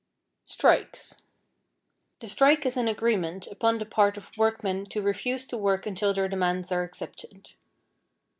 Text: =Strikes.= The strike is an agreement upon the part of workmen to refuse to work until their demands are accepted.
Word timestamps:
=Strikes.= 0.47 1.21
The 2.21 2.27
strike 2.27 2.65
is 2.65 2.75
an 2.75 2.87
agreement 2.87 3.45
upon 3.45 3.77
the 3.77 3.85
part 3.85 4.17
of 4.17 4.35
workmen 4.35 4.87
to 4.87 4.99
refuse 4.99 5.45
to 5.45 5.57
work 5.59 5.85
until 5.85 6.11
their 6.11 6.27
demands 6.27 6.71
are 6.71 6.81
accepted. 6.81 7.51